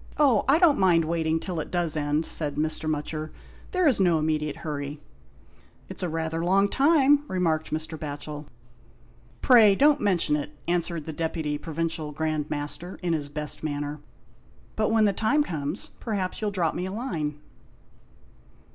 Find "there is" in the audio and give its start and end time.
3.72-4.00